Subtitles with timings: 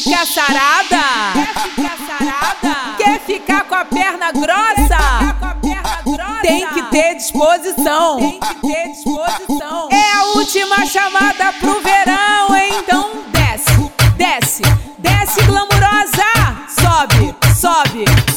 [0.00, 1.02] ficar sarada?
[1.32, 2.76] Quer ficar sarada?
[2.98, 4.98] Quer ficar com a perna grossa?
[6.42, 8.18] Tem que ter disposição.
[9.90, 14.62] É a última chamada pro verão, então desce, desce,
[14.98, 16.26] desce glamurosa.
[16.68, 18.35] Sobe, sobe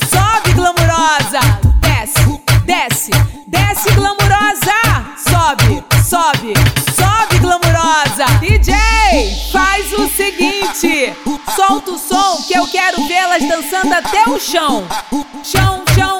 [11.80, 14.86] solta o som que eu quero vê-las dançando até o chão.
[15.44, 16.19] Chão, chão,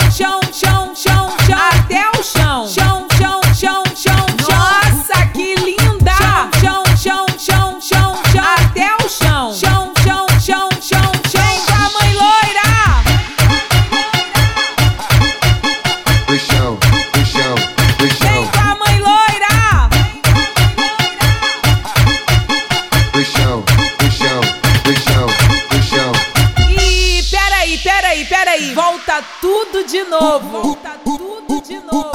[28.00, 28.74] peraí, peraí.
[28.74, 30.62] Volta tudo de novo.
[30.62, 32.12] Volta tudo de novo.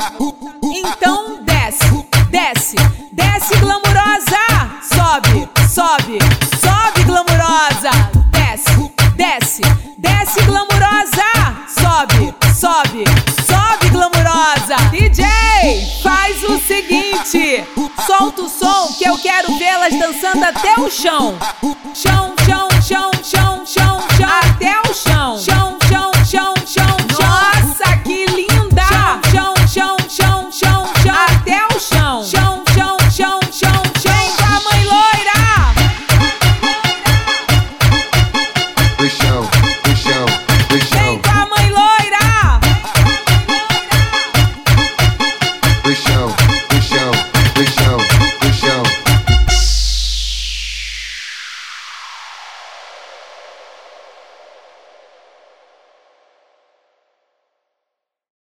[0.62, 2.76] Então desce, desce,
[3.12, 4.44] desce glamurosa.
[4.82, 6.18] Sobe, sobe,
[6.60, 7.90] sobe glamurosa.
[8.30, 9.62] Desce, desce,
[9.98, 11.24] desce glamurosa.
[11.68, 13.04] Sobe, sobe,
[13.46, 14.76] sobe glamurosa.
[14.90, 15.24] DJ,
[16.02, 17.64] faz o seguinte:
[18.06, 21.38] solta o som que eu quero vê-las dançando até o chão.
[21.94, 22.73] Chão, chão,